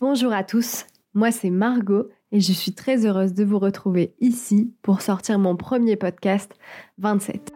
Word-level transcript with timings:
Bonjour 0.00 0.32
à 0.32 0.44
tous, 0.44 0.86
moi 1.12 1.32
c'est 1.32 1.50
Margot 1.50 2.08
et 2.30 2.38
je 2.38 2.52
suis 2.52 2.72
très 2.72 3.04
heureuse 3.04 3.34
de 3.34 3.42
vous 3.42 3.58
retrouver 3.58 4.14
ici 4.20 4.72
pour 4.80 5.00
sortir 5.00 5.40
mon 5.40 5.56
premier 5.56 5.96
podcast 5.96 6.52
27. 6.98 7.52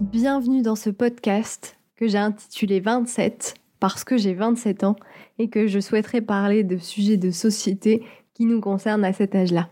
Bienvenue 0.00 0.62
dans 0.62 0.76
ce 0.76 0.88
podcast 0.88 1.76
que 1.96 2.08
j'ai 2.08 2.16
intitulé 2.16 2.80
27 2.80 3.52
parce 3.80 4.02
que 4.02 4.16
j'ai 4.16 4.32
27 4.32 4.84
ans 4.84 4.96
et 5.38 5.50
que 5.50 5.66
je 5.66 5.78
souhaiterais 5.78 6.22
parler 6.22 6.64
de 6.64 6.78
sujets 6.78 7.18
de 7.18 7.30
société 7.30 8.02
qui 8.34 8.44
nous 8.44 8.60
concernent 8.60 9.04
à 9.04 9.12
cet 9.12 9.34
âge-là. 9.34 9.68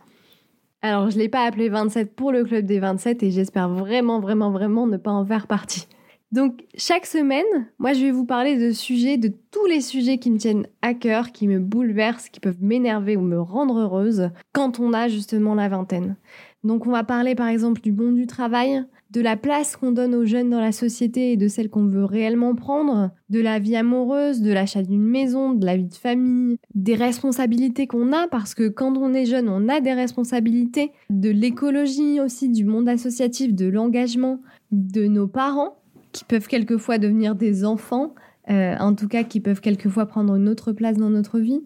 Alors, 0.81 1.11
je 1.11 1.17
ne 1.17 1.23
l'ai 1.23 1.29
pas 1.29 1.45
appelé 1.45 1.69
27 1.69 2.17
pour 2.17 2.33
le 2.33 2.45
club 2.45 2.65
des 2.67 2.81
27 2.81 3.23
et 3.23 3.31
j'espère 3.31 3.69
vraiment, 3.69 4.19
vraiment, 4.19 4.51
vraiment 4.51 4.87
ne 4.87 4.97
pas 4.97 5.13
en 5.13 5.25
faire 5.25 5.47
partie. 5.47 5.87
Donc, 6.33 6.65
chaque 6.77 7.05
semaine, 7.05 7.45
moi, 7.79 7.93
je 7.93 8.01
vais 8.01 8.11
vous 8.11 8.25
parler 8.25 8.57
de 8.57 8.73
sujets, 8.73 9.19
de 9.19 9.31
tous 9.51 9.67
les 9.67 9.83
sujets 9.83 10.17
qui 10.17 10.31
me 10.31 10.39
tiennent 10.39 10.67
à 10.81 10.95
cœur, 10.95 11.31
qui 11.31 11.47
me 11.47 11.61
bouleversent, 11.61 12.31
qui 12.31 12.41
peuvent 12.41 12.63
m'énerver 12.63 13.19
ou 13.19 13.21
me 13.21 13.39
rendre 13.39 13.79
heureuse 13.79 14.31
quand 14.53 14.81
on 14.81 14.95
a 14.95 15.09
justement 15.09 15.55
la 15.55 15.69
vingtaine. 15.69 16.17
Donc, 16.65 16.87
on 16.87 16.91
va 16.91 17.03
parler 17.03 17.35
par 17.35 17.49
exemple 17.49 17.81
du 17.81 17.93
monde 17.93 18.15
du 18.15 18.27
travail, 18.27 18.85
de 19.11 19.21
la 19.21 19.37
place 19.37 19.77
qu'on 19.77 19.93
donne 19.93 20.15
aux 20.15 20.25
jeunes 20.25 20.51
dans 20.51 20.61
la 20.61 20.73
société 20.73 21.33
et 21.33 21.37
de 21.37 21.49
celle 21.49 21.69
qu'on 21.69 21.87
veut 21.87 22.05
réellement 22.05 22.55
prendre, 22.55 23.11
de 23.31 23.41
la 23.41 23.59
vie 23.59 23.77
amoureuse, 23.77 24.41
de 24.41 24.53
l'achat 24.53 24.83
d'une 24.83 25.05
maison, 25.05 25.53
de 25.53 25.67
la 25.67 25.77
vie 25.77 25.89
de 25.89 25.95
famille, 25.95 26.57
des 26.75 26.95
responsabilités 26.95 27.87
qu'on 27.87 28.13
a 28.13 28.29
parce 28.29 28.55
que 28.55 28.69
quand 28.69 28.97
on 28.97 29.13
est 29.13 29.27
jeune, 29.27 29.49
on 29.49 29.69
a 29.69 29.81
des 29.81 29.93
responsabilités, 29.93 30.93
de 31.11 31.31
l'écologie 31.31 32.21
aussi, 32.21 32.49
du 32.49 32.65
monde 32.65 32.89
associatif, 32.89 33.55
de 33.55 33.67
l'engagement, 33.67 34.41
de 34.71 35.07
nos 35.07 35.27
parents 35.27 35.77
qui 36.13 36.25
peuvent 36.25 36.47
quelquefois 36.47 36.99
devenir 36.99 37.35
des 37.35 37.65
enfants, 37.65 38.15
euh, 38.51 38.77
en 38.79 38.95
tout 38.95 39.09
cas 39.09 39.25
qui 39.25 39.41
peuvent 39.41 39.61
quelquefois 39.61 40.07
prendre 40.07 40.37
une 40.37 40.49
autre 40.49 40.73
place 40.73 40.97
dans 40.97 41.11
notre 41.11 41.39
vie 41.39 41.63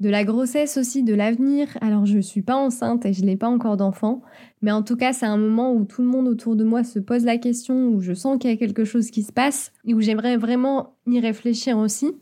de 0.00 0.08
la 0.08 0.24
grossesse 0.24 0.76
aussi, 0.76 1.02
de 1.02 1.14
l'avenir. 1.14 1.68
Alors 1.80 2.06
je 2.06 2.16
ne 2.16 2.22
suis 2.22 2.42
pas 2.42 2.56
enceinte 2.56 3.06
et 3.06 3.12
je 3.12 3.24
n'ai 3.24 3.36
pas 3.36 3.48
encore 3.48 3.76
d'enfant, 3.76 4.22
mais 4.62 4.72
en 4.72 4.82
tout 4.82 4.96
cas 4.96 5.12
c'est 5.12 5.26
un 5.26 5.38
moment 5.38 5.72
où 5.72 5.84
tout 5.84 6.02
le 6.02 6.08
monde 6.08 6.28
autour 6.28 6.56
de 6.56 6.64
moi 6.64 6.84
se 6.84 6.98
pose 6.98 7.24
la 7.24 7.38
question, 7.38 7.88
où 7.88 8.00
je 8.00 8.12
sens 8.12 8.38
qu'il 8.38 8.50
y 8.50 8.52
a 8.52 8.56
quelque 8.56 8.84
chose 8.84 9.10
qui 9.10 9.22
se 9.22 9.32
passe 9.32 9.72
et 9.84 9.94
où 9.94 10.00
j'aimerais 10.00 10.36
vraiment 10.36 10.96
y 11.06 11.18
réfléchir 11.20 11.78
aussi. 11.78 12.12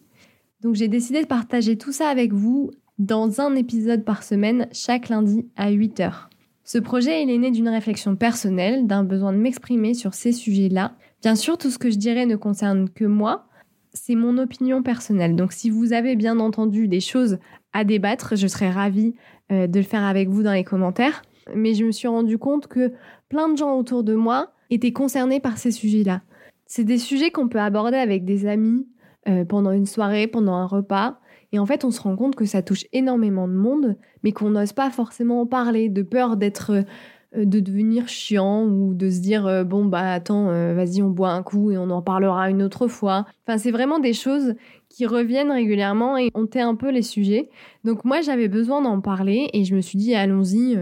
Donc 0.61 0.75
j'ai 0.77 0.89
décidé 0.89 1.23
de 1.23 1.27
partager 1.27 1.77
tout 1.77 1.93
ça 1.93 2.09
avec 2.09 2.33
vous 2.33 2.71
dans 2.99 3.41
un 3.41 3.55
épisode 3.57 4.05
par 4.05 4.23
semaine 4.23 4.69
chaque 4.73 5.09
lundi 5.09 5.47
à 5.57 5.71
8 5.71 6.01
heures. 6.01 6.31
Ce 6.67 6.79
projet, 6.79 7.23
il 7.23 7.29
est 7.29 7.37
né 7.37 7.51
d'une 7.51 7.69
réflexion 7.69 8.17
personnelle, 8.17 8.87
d'un 8.87 9.05
besoin 9.05 9.33
de 9.35 9.39
m'exprimer 9.39 9.93
sur 9.93 10.15
ces 10.15 10.33
sujets-là. 10.33 10.95
Bien 11.21 11.35
sûr, 11.35 11.59
tout 11.59 11.71
ce 11.71 11.79
que 11.79 11.91
je 11.91 11.99
dirais 11.99 12.25
ne 12.25 12.37
concerne 12.37 12.89
que 12.89 13.05
moi, 13.05 13.47
c'est 13.93 14.15
mon 14.15 14.39
opinion 14.39 14.83
personnelle. 14.83 15.37
Donc 15.37 15.53
si 15.53 15.69
vous 15.71 15.93
avez 15.93 16.17
bien 16.17 16.41
entendu 16.41 16.89
des 16.89 17.01
choses 17.01 17.39
à 17.75 17.85
débattre. 17.85 18.37
Je 18.37 18.47
serais 18.47 18.71
ravie 18.71 19.15
euh, 19.53 19.67
de 19.67 19.79
le 19.79 19.85
faire 19.85 20.05
avec 20.05 20.31
vous 20.31 20.43
dans 20.43 20.53
les 20.53 20.65
commentaires. 20.65 21.23
Mais 21.55 21.75
je 21.75 21.85
me 21.85 21.93
suis 21.93 22.09
rendu 22.09 22.39
compte 22.39 22.67
que 22.69 22.93
plein 23.29 23.51
de 23.51 23.59
gens 23.59 23.77
autour 23.77 24.03
de 24.03 24.15
moi 24.15 24.53
étaient 24.71 24.93
concernés 24.93 25.41
par 25.41 25.59
ces 25.59 25.71
sujets-là. 25.71 26.23
C'est 26.67 26.85
des 26.85 26.97
sujets 26.97 27.31
qu'on 27.31 27.49
peut 27.49 27.61
aborder 27.61 27.99
avec 27.99 28.25
des 28.25 28.47
amis 28.47 28.89
euh, 29.29 29.45
pendant 29.45 29.73
une 29.73 29.85
soirée, 29.85 30.27
pendant 30.27 30.55
un 30.55 30.67
repas. 30.67 31.21
Et 31.53 31.59
en 31.59 31.67
fait, 31.67 31.85
on 31.85 31.91
se 31.91 32.01
rend 32.01 32.17
compte 32.17 32.35
que 32.35 32.47
ça 32.47 32.63
touche 32.63 32.87
énormément 32.93 33.47
de 33.47 33.53
monde, 33.53 33.97
mais 34.23 34.33
qu'on 34.33 34.51
n'ose 34.51 34.73
pas 34.73 34.91
forcément 34.91 35.43
en 35.43 35.47
parler, 35.47 35.91
de 35.91 36.03
peur 36.03 36.37
d'être 36.37 36.85
de 37.37 37.61
devenir 37.61 38.09
chiant 38.09 38.65
ou 38.65 38.95
de 38.95 39.11
se 39.11 39.21
dire 39.21 39.47
euh, 39.47 39.65
bon 39.65 39.85
bah 39.85 40.13
attends 40.13 40.49
euh, 40.49 40.75
vas-y 40.75 41.03
on 41.03 41.11
boit 41.11 41.31
un 41.31 41.43
coup 41.43 41.71
et 41.71 41.79
on 41.79 41.91
en 41.91 42.03
parlera 42.03 42.51
une 42.51 42.63
autre 42.63 42.87
fois. 42.87 43.27
Enfin 43.47 43.59
c'est 43.59 43.71
vraiment 43.71 43.99
des 43.99 44.13
choses 44.13 44.55
qui 44.89 45.07
reviennent 45.07 45.51
régulièrement 45.51 46.17
et 46.17 46.31
on 46.35 46.47
tait 46.47 46.61
un 46.61 46.75
peu 46.75 46.91
les 46.91 47.03
sujets. 47.03 47.51
Donc 47.83 48.05
moi 48.05 48.21
j'avais 48.21 48.49
besoin 48.49 48.83
d'en 48.83 49.01
parler 49.01 49.51
et 49.53 49.65
je 49.65 49.75
me 49.75 49.81
suis 49.81 49.99
dit 49.99 50.15
allons-y 50.15 50.79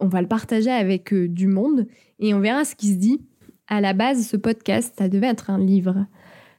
on 0.00 0.08
va 0.08 0.22
le 0.22 0.28
partager 0.28 0.70
avec 0.70 1.12
du 1.12 1.46
monde 1.46 1.86
et 2.18 2.34
on 2.34 2.40
verra 2.40 2.64
ce 2.64 2.74
qui 2.74 2.88
se 2.88 2.98
dit. 2.98 3.20
À 3.66 3.80
la 3.80 3.92
base 3.92 4.26
ce 4.26 4.36
podcast 4.36 4.94
ça 4.96 5.08
devait 5.08 5.28
être 5.28 5.50
un 5.50 5.58
livre. 5.58 6.06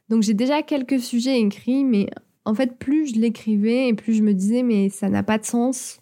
Donc 0.10 0.22
j'ai 0.22 0.34
déjà 0.34 0.62
quelques 0.62 1.00
sujets 1.00 1.40
écrits 1.40 1.84
mais 1.84 2.10
en 2.46 2.54
fait 2.54 2.78
plus 2.78 3.16
je 3.16 3.20
l'écrivais 3.20 3.88
et 3.88 3.94
plus 3.94 4.14
je 4.14 4.24
me 4.24 4.34
disais 4.34 4.62
mais 4.62 4.90
ça 4.90 5.10
n'a 5.10 5.24
pas 5.24 5.40
de 5.40 5.46
sens 5.46 6.00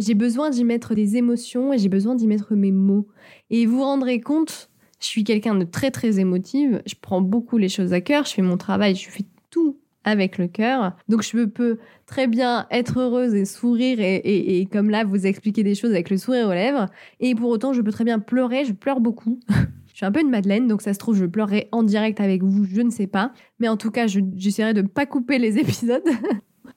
j'ai 0.00 0.14
besoin 0.14 0.50
d'y 0.50 0.64
mettre 0.64 0.94
des 0.94 1.16
émotions 1.16 1.72
et 1.72 1.78
j'ai 1.78 1.88
besoin 1.88 2.14
d'y 2.14 2.26
mettre 2.26 2.54
mes 2.54 2.72
mots. 2.72 3.06
Et 3.50 3.66
vous 3.66 3.78
vous 3.78 3.84
rendrez 3.84 4.20
compte, 4.20 4.70
je 5.00 5.06
suis 5.06 5.24
quelqu'un 5.24 5.54
de 5.54 5.64
très 5.64 5.90
très 5.90 6.18
émotive, 6.18 6.82
je 6.86 6.94
prends 7.00 7.20
beaucoup 7.20 7.58
les 7.58 7.68
choses 7.68 7.92
à 7.92 8.00
cœur, 8.00 8.24
je 8.24 8.34
fais 8.34 8.42
mon 8.42 8.56
travail, 8.56 8.94
je 8.94 9.08
fais 9.08 9.24
tout 9.50 9.78
avec 10.04 10.38
le 10.38 10.48
cœur. 10.48 10.96
Donc 11.08 11.22
je 11.22 11.44
peux 11.44 11.78
très 12.06 12.26
bien 12.26 12.66
être 12.70 12.98
heureuse 13.00 13.34
et 13.34 13.44
sourire 13.44 13.98
et, 14.00 14.66
comme 14.72 14.90
là 14.90 15.04
vous 15.04 15.26
expliquer 15.26 15.62
des 15.62 15.74
choses 15.74 15.90
avec 15.90 16.10
le 16.10 16.16
sourire 16.16 16.48
aux 16.48 16.52
lèvres. 16.52 16.86
Et 17.20 17.34
pour 17.34 17.50
autant 17.50 17.72
je 17.72 17.82
peux 17.82 17.92
très 17.92 18.04
bien 18.04 18.18
pleurer, 18.18 18.64
je 18.64 18.72
pleure 18.72 19.00
beaucoup. 19.00 19.40
je 19.86 19.96
suis 19.96 20.06
un 20.06 20.12
peu 20.12 20.20
une 20.20 20.30
madeleine, 20.30 20.68
donc 20.68 20.82
ça 20.82 20.94
se 20.94 20.98
trouve 20.98 21.16
je 21.16 21.26
pleurerai 21.26 21.68
en 21.72 21.82
direct 21.82 22.20
avec 22.20 22.42
vous, 22.42 22.64
je 22.64 22.80
ne 22.80 22.90
sais 22.90 23.06
pas. 23.06 23.32
Mais 23.58 23.68
en 23.68 23.76
tout 23.76 23.90
cas 23.90 24.06
j'essaierai 24.06 24.74
de 24.74 24.82
ne 24.82 24.88
pas 24.88 25.06
couper 25.06 25.38
les 25.38 25.58
épisodes. 25.62 26.08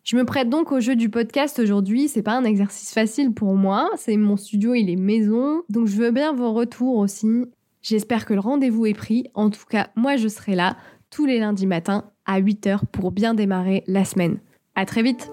Je 0.03 0.17
me 0.17 0.25
prête 0.25 0.49
donc 0.49 0.71
au 0.71 0.81
jeu 0.81 0.95
du 0.95 1.09
podcast 1.09 1.59
aujourd'hui. 1.59 2.09
C'est 2.09 2.23
pas 2.23 2.37
un 2.37 2.43
exercice 2.43 2.93
facile 2.93 3.33
pour 3.33 3.55
moi. 3.55 3.89
C'est 3.95 4.17
mon 4.17 4.35
studio, 4.35 4.73
il 4.73 4.89
est 4.89 4.97
maison. 4.97 5.63
Donc 5.69 5.87
je 5.87 5.95
veux 5.95 6.11
bien 6.11 6.33
vos 6.33 6.51
retours 6.51 6.97
aussi. 6.97 7.45
J'espère 7.81 8.25
que 8.25 8.33
le 8.33 8.41
rendez-vous 8.41 8.85
est 8.85 8.93
pris. 8.93 9.29
En 9.33 9.49
tout 9.49 9.65
cas, 9.69 9.89
moi 9.95 10.17
je 10.17 10.27
serai 10.27 10.55
là 10.55 10.75
tous 11.09 11.25
les 11.25 11.39
lundis 11.39 11.67
matins 11.67 12.11
à 12.25 12.41
8h 12.41 12.79
pour 12.91 13.11
bien 13.11 13.33
démarrer 13.33 13.83
la 13.87 14.03
semaine. 14.03 14.39
À 14.75 14.85
très 14.85 15.03
vite! 15.03 15.29